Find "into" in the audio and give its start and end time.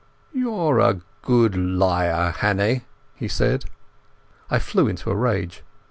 4.87-5.11